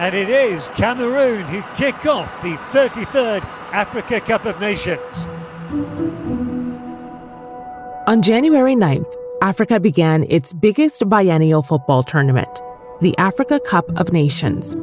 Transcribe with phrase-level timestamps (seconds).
[0.00, 5.28] And it is Cameroon who kick off the 33rd Africa Cup of Nations.
[8.06, 12.48] On January 9th, Africa began its biggest biennial football tournament,
[13.02, 14.74] the Africa Cup of Nations.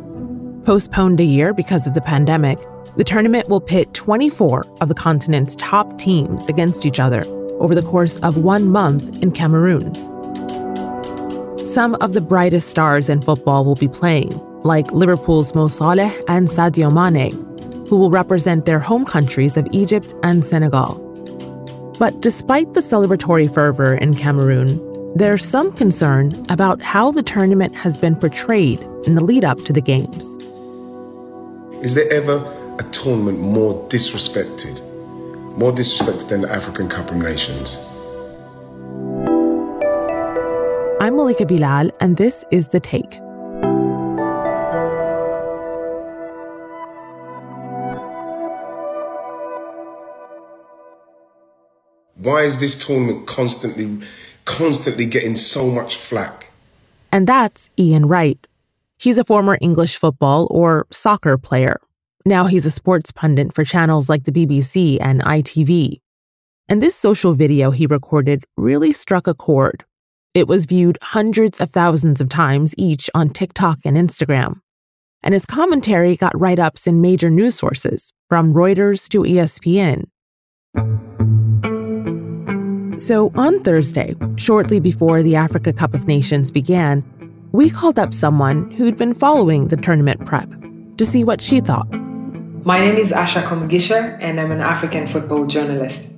[0.64, 2.60] Postponed a year because of the pandemic,
[2.96, 7.24] the tournament will pit 24 of the continent's top teams against each other
[7.60, 9.96] over the course of one month in Cameroon.
[11.66, 16.48] Some of the brightest stars in football will be playing, like Liverpool's Mo Salah and
[16.48, 17.32] Sadio Mane,
[17.88, 21.04] who will represent their home countries of Egypt and Senegal.
[21.98, 24.84] But despite the celebratory fervor in Cameroon,
[25.16, 29.74] there's some concern about how the tournament has been portrayed in the lead up to
[29.74, 30.26] the Games.
[31.84, 32.36] Is there ever
[32.78, 34.82] a tournament more disrespected,
[35.58, 37.78] more disrespected than the African Cup of Nations?
[41.00, 43.20] I'm Malika Bilal, and this is The Take.
[52.28, 54.06] Why is this tournament constantly,
[54.44, 56.52] constantly getting so much flack?
[57.10, 58.46] And that's Ian Wright.
[58.98, 61.80] He's a former English football or soccer player.
[62.26, 66.02] Now he's a sports pundit for channels like the BBC and ITV.
[66.68, 69.86] And this social video he recorded really struck a chord.
[70.34, 74.60] It was viewed hundreds of thousands of times each on TikTok and Instagram.
[75.24, 80.10] And his commentary got write ups in major news sources, from Reuters to ESPN.
[82.98, 87.04] So on Thursday, shortly before the Africa Cup of Nations began,
[87.52, 90.52] we called up someone who'd been following the tournament prep
[90.98, 91.88] to see what she thought.
[92.66, 96.12] My name is Usher Komugisha, and I'm an African football journalist.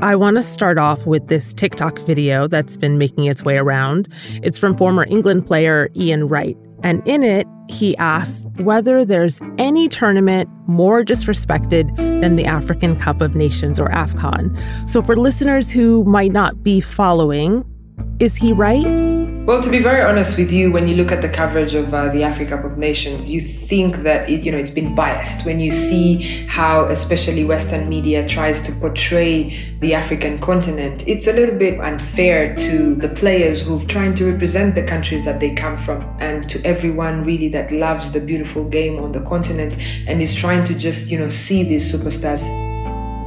[0.00, 4.08] I want to start off with this TikTok video that's been making its way around.
[4.44, 6.56] It's from former England player Ian Wright.
[6.82, 13.20] And in it, he asks whether there's any tournament more disrespected than the African Cup
[13.20, 14.58] of Nations or AFCON.
[14.88, 17.64] So, for listeners who might not be following,
[18.18, 18.84] is he right?
[19.46, 22.08] Well, to be very honest with you, when you look at the coverage of uh,
[22.10, 25.46] the Africa Cup of Nations, you think that it, you know it's been biased.
[25.46, 31.32] When you see how, especially Western media, tries to portray the African continent, it's a
[31.32, 35.78] little bit unfair to the players who've trying to represent the countries that they come
[35.78, 40.36] from, and to everyone really that loves the beautiful game on the continent and is
[40.36, 42.69] trying to just you know see these superstars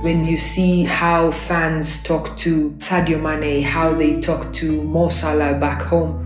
[0.03, 5.57] when you see how fans talk to Sadio Mane, how they talk to Mo Salah
[5.57, 6.19] back home,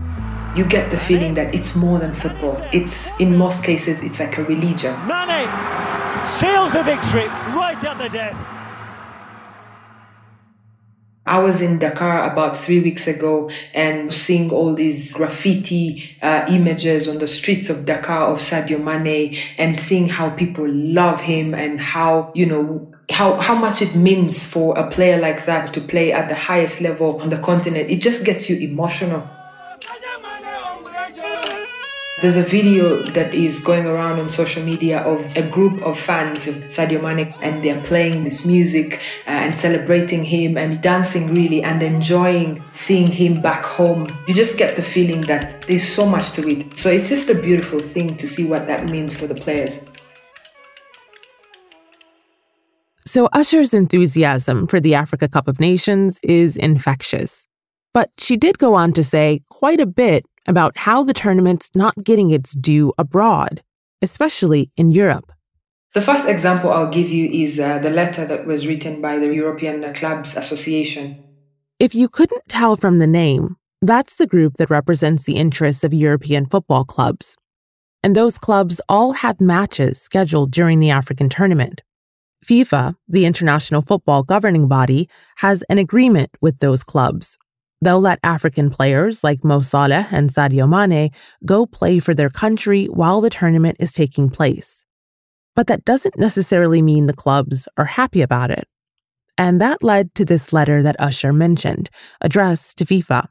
[0.56, 2.60] you get the feeling that it's more than football.
[2.72, 4.94] It's, in most cases, it's like a religion.
[5.06, 5.46] Mane
[6.26, 8.36] seals the victory right at the death.
[11.24, 17.06] I was in Dakar about three weeks ago and seeing all these graffiti uh, images
[17.06, 21.80] on the streets of Dakar of Sadio Mane and seeing how people love him and
[21.80, 26.12] how, you know, how, how much it means for a player like that to play
[26.12, 27.90] at the highest level on the continent.
[27.90, 29.28] It just gets you emotional.
[32.20, 36.48] There's a video that is going around on social media of a group of fans
[36.48, 41.62] of Sadio Mane and they're playing this music uh, and celebrating him and dancing really
[41.62, 44.08] and enjoying seeing him back home.
[44.26, 46.76] You just get the feeling that there's so much to it.
[46.76, 49.88] So it's just a beautiful thing to see what that means for the players.
[53.08, 57.48] So Usher's enthusiasm for the Africa Cup of Nations is infectious.
[57.94, 61.94] But she did go on to say quite a bit about how the tournament's not
[62.04, 63.62] getting its due abroad,
[64.02, 65.32] especially in Europe.
[65.94, 69.34] The first example I'll give you is uh, the letter that was written by the
[69.34, 71.24] European Clubs Association.
[71.78, 75.94] If you couldn't tell from the name, that's the group that represents the interests of
[75.94, 77.36] European football clubs.
[78.02, 81.80] And those clubs all have matches scheduled during the African tournament.
[82.44, 87.36] FIFA, the international football governing body, has an agreement with those clubs
[87.80, 91.10] They'll let African players like Mo and Sadio Mane
[91.44, 94.84] go play for their country while the tournament is taking place.
[95.54, 98.66] But that doesn't necessarily mean the clubs are happy about it.
[99.36, 103.28] And that led to this letter that Usher mentioned, addressed to FIFA.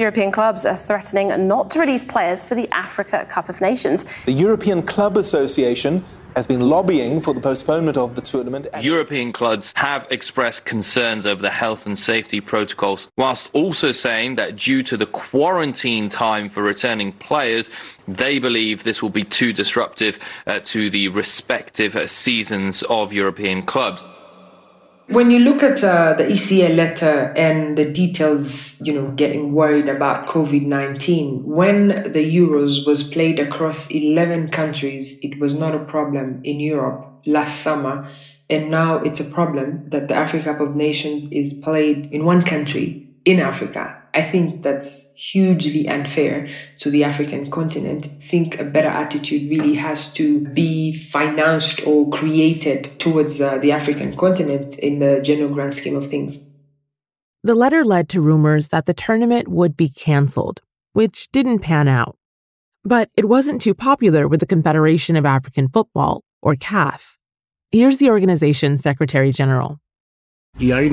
[0.00, 4.06] European clubs are threatening not to release players for the Africa Cup of Nations.
[4.24, 6.02] The European Club Association
[6.36, 8.66] has been lobbying for the postponement of the tournament.
[8.80, 14.56] European clubs have expressed concerns over the health and safety protocols, whilst also saying that
[14.56, 17.70] due to the quarantine time for returning players,
[18.08, 23.62] they believe this will be too disruptive uh, to the respective uh, seasons of European
[23.62, 24.04] clubs.
[25.10, 29.88] When you look at uh, the ECA letter and the details, you know, getting worried
[29.88, 35.84] about COVID 19, when the Euros was played across 11 countries, it was not a
[35.84, 38.06] problem in Europe last summer.
[38.48, 42.44] And now it's a problem that the Africa Cup of Nations is played in one
[42.44, 43.99] country in Africa.
[44.12, 46.48] I think that's hugely unfair
[46.78, 48.06] to the African continent.
[48.06, 54.16] Think a better attitude really has to be financed or created towards uh, the African
[54.16, 56.46] continent in the general grand scheme of things.
[57.42, 60.60] The letter led to rumors that the tournament would be canceled,
[60.92, 62.16] which didn't pan out.
[62.84, 67.16] But it wasn't too popular with the Confederation of African Football, or CAF.
[67.70, 69.78] Here's the organization's Secretary General.
[70.60, 70.92] There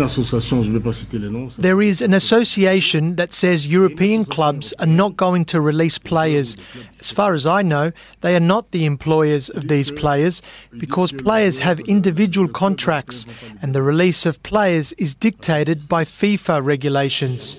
[1.81, 6.55] is an association that says European clubs are not going to release players.
[7.01, 10.41] As far as I know, they are not the employers of these players
[10.77, 13.25] because players have individual contracts
[13.61, 17.57] and the release of players is dictated by FIFA regulations.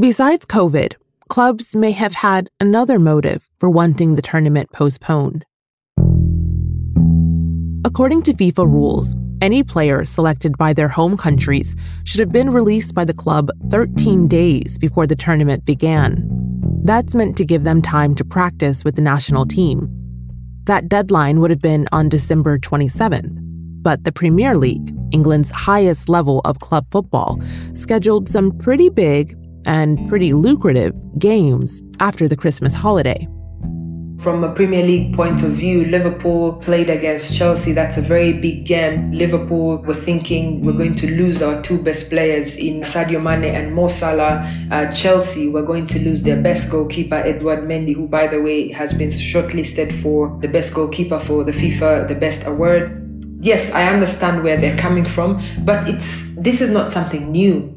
[0.00, 0.94] Besides COVID,
[1.28, 5.44] clubs may have had another motive for wanting the tournament postponed.
[7.84, 12.94] According to FIFA rules, any player selected by their home countries should have been released
[12.94, 16.26] by the club 13 days before the tournament began.
[16.84, 19.88] That's meant to give them time to practice with the national team.
[20.64, 23.38] That deadline would have been on December 27th,
[23.82, 27.40] but the Premier League, England's highest level of club football,
[27.74, 33.28] scheduled some pretty big and pretty lucrative games after the Christmas holiday.
[34.18, 37.72] From a Premier League point of view, Liverpool played against Chelsea.
[37.72, 39.12] That's a very big game.
[39.12, 43.72] Liverpool were thinking we're going to lose our two best players in Sadio Mane and
[43.72, 44.44] Mo Salah.
[44.72, 48.72] Uh, Chelsea were going to lose their best goalkeeper, Edouard Mendy, who, by the way,
[48.72, 53.04] has been shortlisted for the best goalkeeper for the FIFA the Best Award.
[53.40, 57.72] Yes, I understand where they're coming from, but it's this is not something new.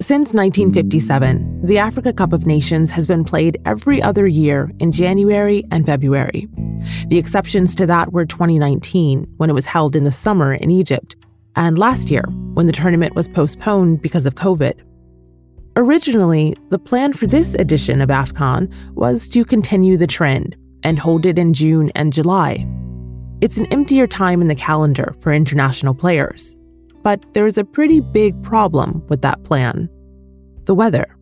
[0.00, 5.62] Since 1957, the Africa Cup of Nations has been played every other year in January
[5.70, 6.48] and February.
[7.06, 11.14] The exceptions to that were 2019, when it was held in the summer in Egypt,
[11.54, 12.24] and last year,
[12.54, 14.74] when the tournament was postponed because of COVID.
[15.76, 21.26] Originally, the plan for this edition of AFCON was to continue the trend and hold
[21.26, 22.66] it in June and July.
[23.40, 26.56] It's an emptier time in the calendar for international players.
[27.04, 29.88] But there's a pretty big problem with that plan
[30.64, 31.16] the weather.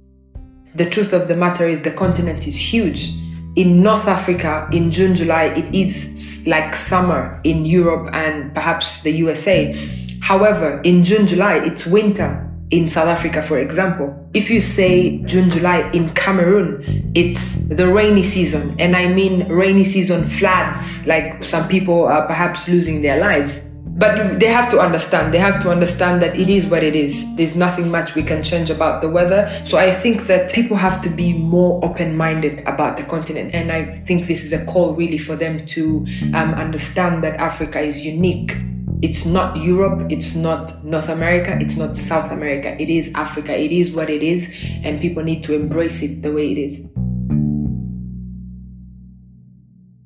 [0.75, 3.15] The truth of the matter is, the continent is huge.
[3.57, 9.11] In North Africa, in June, July, it is like summer in Europe and perhaps the
[9.11, 9.75] USA.
[10.21, 14.15] However, in June, July, it's winter in South Africa, for example.
[14.33, 18.77] If you say June, July in Cameroon, it's the rainy season.
[18.79, 23.69] And I mean rainy season floods, like some people are perhaps losing their lives.
[24.01, 27.27] But they have to understand, they have to understand that it is what it is.
[27.37, 29.47] There's nothing much we can change about the weather.
[29.67, 33.55] So I think that people have to be more open minded about the continent.
[33.55, 37.79] And I think this is a call really for them to um, understand that Africa
[37.81, 38.57] is unique.
[39.03, 42.81] It's not Europe, it's not North America, it's not South America.
[42.81, 43.55] It is Africa.
[43.55, 44.49] It is what it is.
[44.83, 46.81] And people need to embrace it the way it is.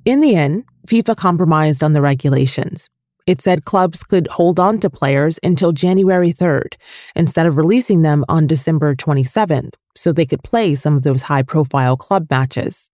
[0.05, 2.91] In the end, FIFA compromised on the regulations.
[3.27, 6.75] It said clubs could hold on to players until January 3rd
[7.17, 11.43] instead of releasing them on December 27th so they could play some of those high
[11.43, 12.91] profile club matches.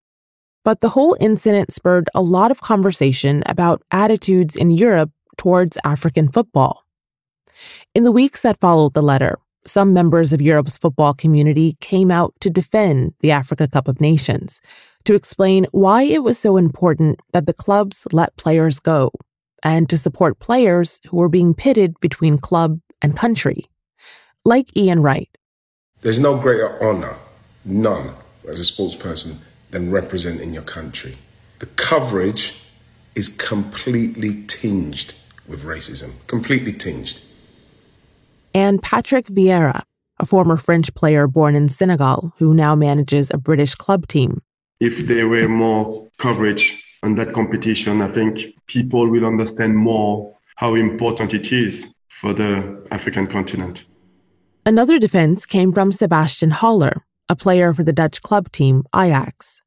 [0.64, 6.30] But the whole incident spurred a lot of conversation about attitudes in Europe towards African
[6.30, 6.84] football.
[7.94, 12.34] In the weeks that followed the letter, some members of Europe's football community came out
[12.40, 14.60] to defend the Africa Cup of Nations,
[15.04, 19.10] to explain why it was so important that the clubs let players go
[19.62, 23.64] and to support players who were being pitted between club and country,
[24.44, 25.28] like Ian Wright.
[26.02, 27.16] There's no greater honour,
[27.64, 28.14] none,
[28.48, 29.36] as a sports person,
[29.70, 31.16] than representing your country.
[31.58, 32.64] The coverage
[33.14, 35.14] is completely tinged
[35.46, 37.20] with racism, completely tinged.
[38.54, 39.82] And Patrick Vieira,
[40.18, 44.40] a former French player born in Senegal who now manages a British club team.
[44.80, 50.74] If there were more coverage on that competition, I think people will understand more how
[50.74, 53.84] important it is for the African continent.
[54.66, 59.62] Another defense came from Sebastien Haller, a player for the Dutch club team Ajax.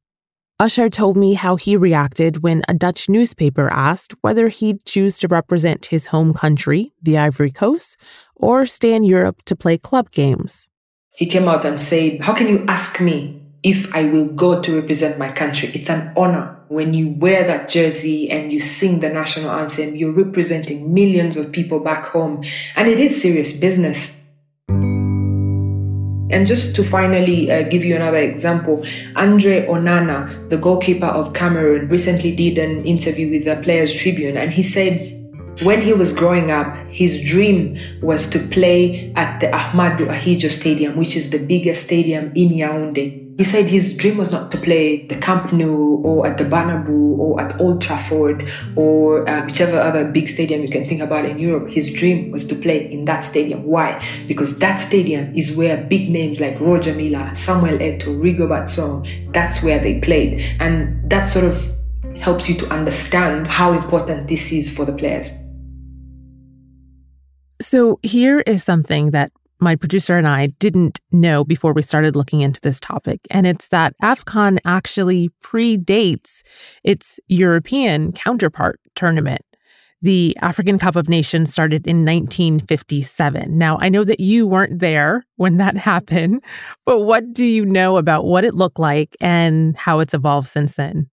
[0.60, 5.28] Usher told me how he reacted when a Dutch newspaper asked whether he'd choose to
[5.28, 7.98] represent his home country, the Ivory Coast,
[8.36, 10.70] or stay in Europe to play club games.
[11.16, 14.80] He came out and said, How can you ask me if I will go to
[14.80, 15.70] represent my country?
[15.74, 20.14] It's an honor When you wear that jersey and you sing the national anthem, you're
[20.14, 22.44] representing millions of people back home.
[22.76, 24.22] And it is serious business.
[24.70, 28.84] And just to finally uh, give you another example,
[29.16, 34.52] Andre Onana, the goalkeeper of Cameroon, recently did an interview with the Players Tribune and
[34.52, 35.14] he said
[35.62, 40.96] when he was growing up, his dream was to play at the Ahmadou Ahidjo Stadium,
[40.96, 43.23] which is the biggest stadium in Yaoundé.
[43.36, 47.18] He said his dream was not to play the Camp Nou or at the Bernabeu
[47.18, 51.40] or at Old Trafford or uh, whichever other big stadium you can think about in
[51.40, 51.72] Europe.
[51.72, 53.64] His dream was to play in that stadium.
[53.64, 54.06] Why?
[54.28, 59.64] Because that stadium is where big names like Roger Milla, Samuel Eto'o, Rigobert Song, that's
[59.64, 60.46] where they played.
[60.60, 61.66] And that sort of
[62.18, 65.34] helps you to understand how important this is for the players.
[67.60, 69.32] So here is something that
[69.64, 73.22] my producer and I didn't know before we started looking into this topic.
[73.32, 76.44] And it's that AFCON actually predates
[76.84, 79.42] its European counterpart tournament.
[80.02, 83.58] The African Cup of Nations started in 1957.
[83.58, 86.44] Now, I know that you weren't there when that happened,
[86.86, 90.76] but what do you know about what it looked like and how it's evolved since
[90.76, 91.10] then?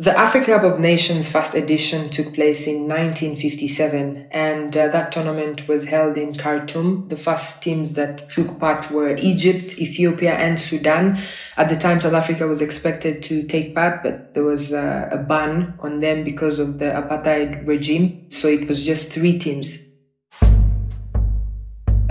[0.00, 5.68] The Africa Cup of Nations first edition took place in 1957, and uh, that tournament
[5.68, 7.08] was held in Khartoum.
[7.08, 11.18] The first teams that took part were Egypt, Ethiopia, and Sudan.
[11.58, 15.18] At the time, South Africa was expected to take part, but there was uh, a
[15.18, 18.30] ban on them because of the apartheid regime.
[18.30, 19.89] So it was just three teams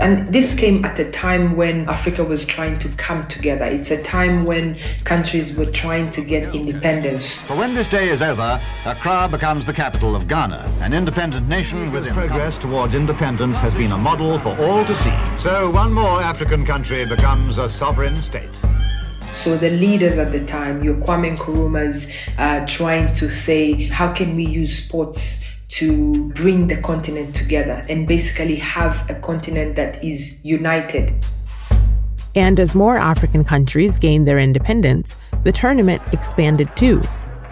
[0.00, 3.64] and this came at a time when Africa was trying to come together.
[3.64, 7.40] It's a time when countries were trying to get independence.
[7.42, 11.92] For when this day is over, Accra becomes the capital of Ghana, an independent nation
[11.92, 15.14] with progress towards independence has been a model for all to see.
[15.36, 18.50] So one more African country becomes a sovereign state.
[19.32, 24.34] So the leaders at the time, your Kwame Nkrumah's, uh, trying to say, how can
[24.34, 25.39] we use sports
[25.80, 31.14] to bring the continent together and basically have a continent that is united.
[32.34, 37.00] And as more African countries gained their independence, the tournament expanded too.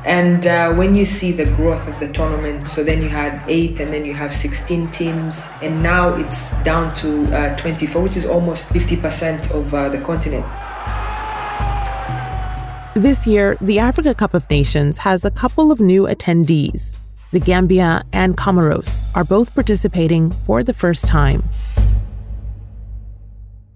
[0.04, 3.80] And uh, when you see the growth of the tournament, so then you had eight,
[3.80, 8.26] and then you have 16 teams, and now it's down to uh, 24, which is
[8.26, 10.44] almost 50% of uh, the continent.
[12.94, 16.94] This year, the Africa Cup of Nations has a couple of new attendees
[17.30, 21.42] the Gambia, and Comoros are both participating for the first time.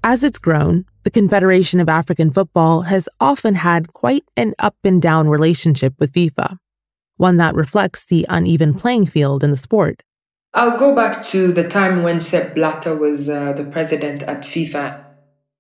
[0.05, 5.01] As it's grown, the Confederation of African Football has often had quite an up and
[5.01, 6.59] down relationship with FIFA,
[7.17, 10.03] one that reflects the uneven playing field in the sport.
[10.55, 15.05] I'll go back to the time when Sepp Blatter was uh, the president at FIFA.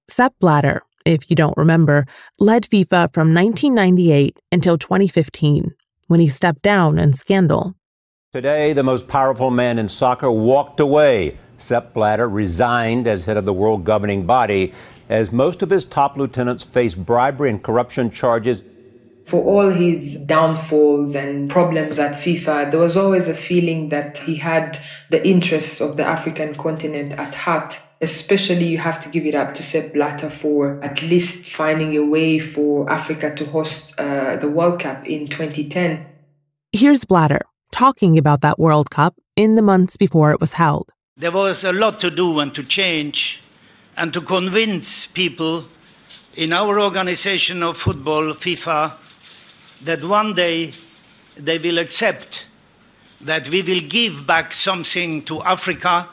[0.08, 2.04] Sepp Blatter, if you don't remember,
[2.38, 5.72] led FIFA from 1998 until 2015,
[6.08, 7.74] when he stepped down in scandal.
[8.34, 11.36] Today, the most powerful man in soccer walked away.
[11.58, 14.72] Sepp Blatter resigned as head of the world governing body
[15.10, 18.64] as most of his top lieutenants face bribery and corruption charges.
[19.26, 24.36] For all his downfalls and problems at FIFA, there was always a feeling that he
[24.36, 24.78] had
[25.10, 27.80] the interests of the African continent at heart.
[28.00, 32.06] Especially, you have to give it up to Sepp Blatter for at least finding a
[32.06, 36.06] way for Africa to host uh, the World Cup in 2010.
[36.72, 40.92] Here's Blatter talking about that World Cup in the months before it was held.
[41.16, 43.42] There was a lot to do and to change
[43.96, 45.64] and to convince people
[46.36, 48.92] in our organization of football, FIFA,
[49.84, 50.72] that one day
[51.36, 52.46] they will accept
[53.20, 56.08] that we will give back something to Africa,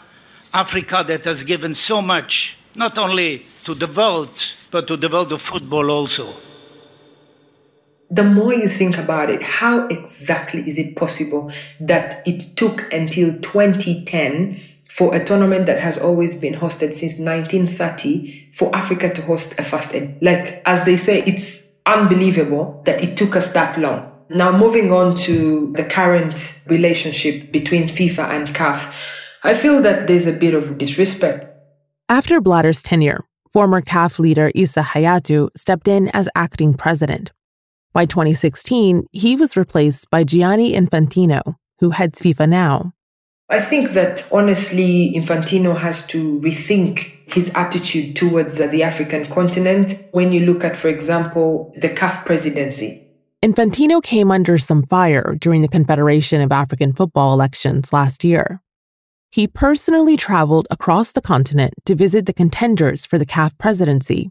[0.53, 5.31] Africa that has given so much, not only to the world, but to the world
[5.31, 6.33] of football also
[8.09, 13.33] the more you think about it, how exactly is it possible that it took until
[13.39, 19.59] 2010 for a tournament that has always been hosted since 1930 for Africa to host
[19.59, 19.93] a first?
[20.21, 24.11] Like, as they say, it's unbelievable that it took us that long.
[24.29, 28.91] Now, moving on to the current relationship between FIFA and CAF,
[29.43, 31.45] I feel that there's a bit of disrespect.
[32.09, 33.23] After Blatter's tenure,
[33.53, 37.31] former CAF leader Issa Hayatou stepped in as acting president.
[37.91, 42.93] By 2016, he was replaced by Gianni Infantino, who heads FIFA now.
[43.49, 50.31] I think that honestly, Infantino has to rethink his attitude towards the African continent when
[50.31, 53.07] you look at, for example, the CAF presidency.
[53.43, 58.61] Infantino came under some fire during the Confederation of African Football elections last year.
[59.31, 64.29] He personally traveled across the continent to visit the contenders for the CAF presidency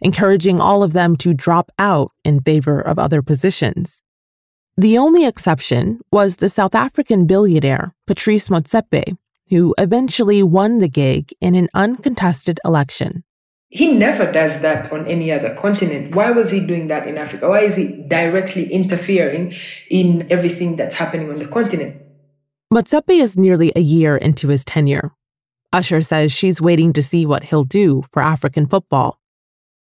[0.00, 4.02] encouraging all of them to drop out in favor of other positions.
[4.76, 9.16] The only exception was the South African billionaire Patrice Motsepe,
[9.50, 13.24] who eventually won the gig in an uncontested election.
[13.68, 16.14] He never does that on any other continent.
[16.14, 17.48] Why was he doing that in Africa?
[17.48, 19.54] Why is he directly interfering
[19.88, 22.00] in everything that's happening on the continent?
[22.72, 25.12] Motsepe is nearly a year into his tenure.
[25.72, 29.20] Usher says she's waiting to see what he'll do for African football.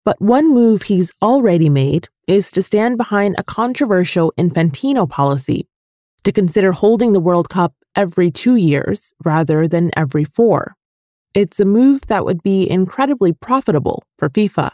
[0.06, 5.68] But one move he's already made is to stand behind a controversial Infantino policy
[6.24, 10.76] to consider holding the World Cup every two years rather than every four.
[11.34, 14.72] It's a move that would be incredibly profitable for FIFA.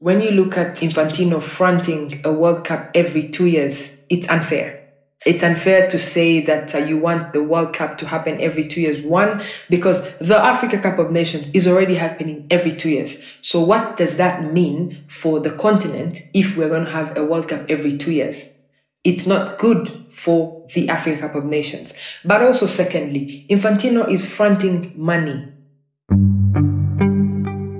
[0.00, 4.81] When you look at Infantino fronting a World Cup every two years, it's unfair.
[5.24, 8.80] It's unfair to say that uh, you want the World Cup to happen every two
[8.80, 9.02] years.
[9.02, 13.22] One, because the Africa Cup of Nations is already happening every two years.
[13.40, 17.48] So what does that mean for the continent if we're going to have a World
[17.48, 18.58] Cup every two years?
[19.04, 21.94] It's not good for the Africa Cup of Nations.
[22.24, 25.51] But also secondly, Infantino is fronting money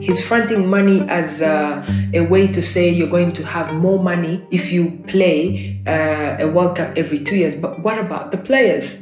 [0.02, 4.44] He's fronting money as uh, a way to say you're going to have more money
[4.50, 7.54] if you play uh, a World Cup every two years.
[7.54, 9.00] But what about the players?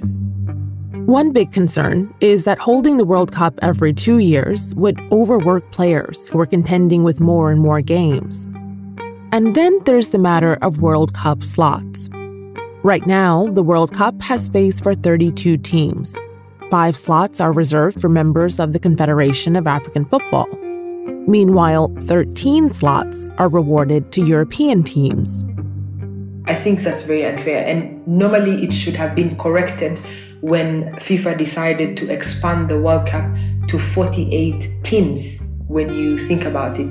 [1.06, 6.28] One big concern is that holding the World Cup every two years would overwork players
[6.28, 8.44] who are contending with more and more games.
[9.32, 12.10] And then there's the matter of World Cup slots.
[12.82, 16.18] Right now, the World Cup has space for 32 teams.
[16.70, 20.46] Five slots are reserved for members of the Confederation of African Football.
[21.30, 25.44] Meanwhile, 13 slots are rewarded to European teams.
[26.46, 27.64] I think that's very unfair.
[27.64, 30.00] And normally it should have been corrected
[30.40, 33.32] when FIFA decided to expand the World Cup
[33.68, 36.88] to 48 teams when you think about it.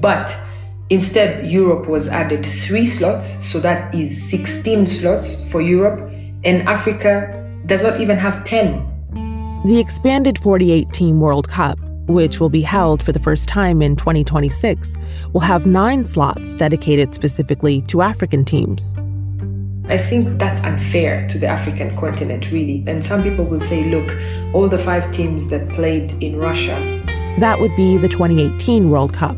[0.00, 0.30] But
[0.88, 6.08] instead, Europe was added three slots, so that is 16 slots for Europe,
[6.44, 7.34] and Africa
[7.66, 8.78] does not even have 10.
[9.66, 13.96] The expanded 48 team World Cup which will be held for the first time in
[13.96, 14.94] 2026,
[15.32, 18.94] will have nine slots dedicated specifically to African teams.
[19.88, 22.84] I think that's unfair to the African continent, really.
[22.86, 24.16] And some people will say, look,
[24.54, 26.76] all the five teams that played in Russia.
[27.38, 29.36] That would be the 2018 World Cup.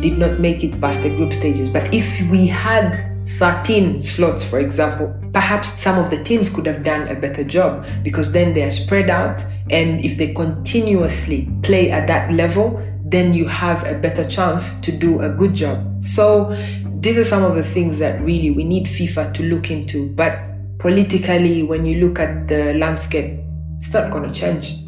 [0.00, 1.70] Did not make it past the group stages.
[1.70, 6.84] But if we had 13 slots, for example, perhaps some of the teams could have
[6.84, 9.42] done a better job because then they are spread out.
[9.70, 14.92] And if they continuously play at that level, then you have a better chance to
[14.92, 16.04] do a good job.
[16.04, 16.54] So,
[17.00, 20.10] these are some of the things that really we need FIFA to look into.
[20.10, 20.38] But
[20.78, 23.38] politically, when you look at the landscape,
[23.78, 24.84] it's not going to change.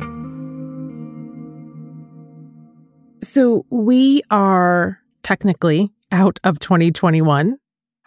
[3.22, 7.58] So, we are technically out of 2021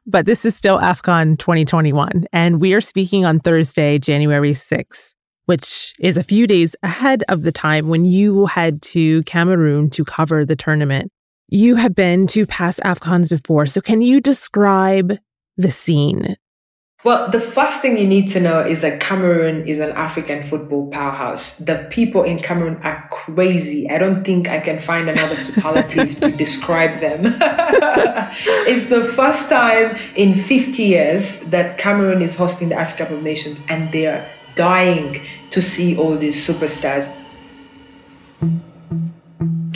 [0.09, 2.25] but this is still AFCON 2021.
[2.33, 5.13] And we are speaking on Thursday, January 6th,
[5.45, 10.03] which is a few days ahead of the time when you head to Cameroon to
[10.03, 11.11] cover the tournament.
[11.47, 13.65] You have been to past AFCONs before.
[13.65, 15.17] So can you describe
[15.57, 16.35] the scene?
[17.05, 20.89] Well, the first thing you need to know is that Cameroon is an African football
[20.89, 21.57] powerhouse.
[21.57, 23.89] The people in Cameroon are crazy.
[23.89, 27.21] I don't think I can find another superlative to describe them.
[28.67, 33.23] it's the first time in 50 years that Cameroon is hosting the Africa Cup of
[33.23, 37.09] Nations and they are dying to see all these superstars.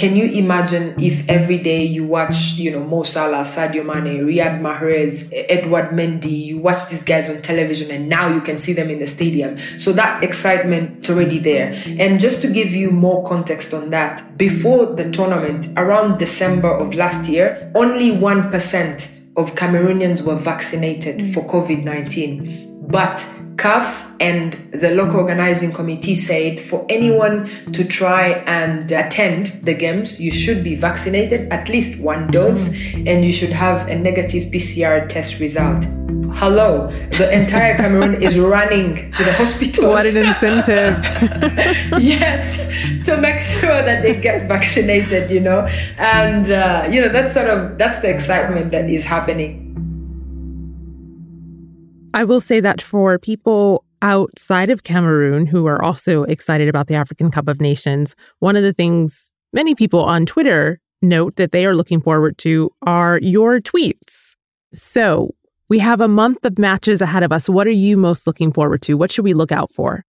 [0.04, 4.60] Can you imagine if every day you watch, you know, Mo Salah, Sadio Mane, Riyad
[4.60, 8.90] Mahrez, Edward Mendy, you watch these guys on television and now you can see them
[8.90, 9.58] in the stadium.
[9.80, 11.74] So that excitement is already there.
[11.86, 16.96] And just to give you more context on that, before the tournament, around December of
[16.96, 21.34] last year, only 1% of Cameroonians were vaccinated mm.
[21.34, 22.73] for COVID-19.
[22.88, 29.74] But CAF and the local organizing committee said for anyone to try and attend the
[29.74, 34.52] games, you should be vaccinated, at least one dose, and you should have a negative
[34.52, 35.86] PCR test result.
[36.36, 39.86] Hello, the entire Cameroon is running to the hospitals.
[39.86, 42.02] What an incentive.
[42.02, 42.58] yes,
[43.06, 45.68] to make sure that they get vaccinated, you know.
[45.98, 49.63] And, uh, you know, that's sort of, that's the excitement that is happening.
[52.16, 56.94] I will say that for people outside of Cameroon who are also excited about the
[56.94, 61.66] African Cup of Nations, one of the things many people on Twitter note that they
[61.66, 64.36] are looking forward to are your tweets.
[64.76, 65.34] So
[65.70, 67.50] we have a month of matches ahead of us.
[67.50, 68.96] What are you most looking forward to?
[68.96, 70.06] What should we look out for?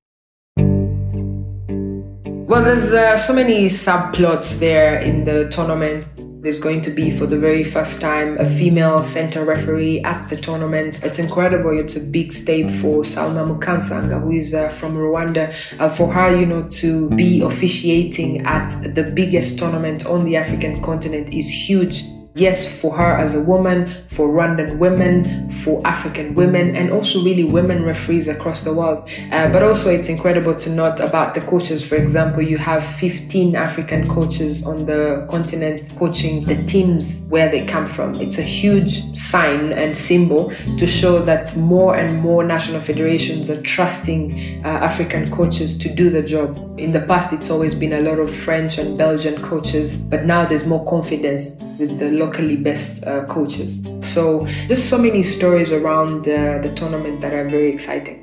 [2.46, 6.10] Well, there's uh, so many subplots there in the tournament
[6.44, 10.36] There's going to be, for the very first time, a female center referee at the
[10.36, 11.02] tournament.
[11.02, 11.70] It's incredible.
[11.70, 15.48] It's a big step for Salma Mukansanga, who is uh, from Rwanda.
[15.80, 20.82] Uh, for her, you know, to be officiating at the biggest tournament on the African
[20.82, 22.04] continent is huge
[22.36, 27.44] Yes, for her as a woman, for Rwandan women, for African women, and also really
[27.44, 29.08] women referees across the world.
[29.30, 31.86] Uh, but also, it's incredible to note about the coaches.
[31.86, 37.64] For example, you have 15 African coaches on the continent coaching the teams where they
[37.64, 38.20] come from.
[38.20, 43.62] It's a huge sign and symbol to show that more and more national federations are
[43.62, 46.80] trusting uh, African coaches to do the job.
[46.80, 50.44] In the past, it's always been a lot of French and Belgian coaches, but now
[50.44, 53.82] there's more confidence with the locally best uh, coaches.
[54.00, 58.20] So, just so many stories around uh, the tournament that are very exciting.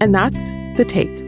[0.00, 0.44] And that's
[0.76, 1.24] The Take.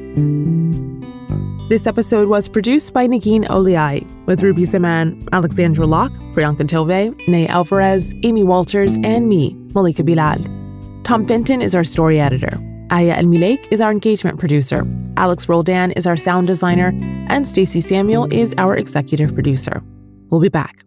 [1.68, 7.48] This episode was produced by Negin Owliaei with Ruby Zaman, Alexandra Locke, Priyanka Tilve, Nay
[7.48, 10.38] Alvarez, Amy Walters, and me, Malika Bilal.
[11.02, 12.60] Tom Fenton is our story editor.
[12.90, 14.86] Aya El Milek is our engagement producer.
[15.16, 16.92] Alex Roldan is our sound designer.
[17.28, 19.82] And Stacey Samuel is our executive producer.
[20.30, 20.84] We'll be back.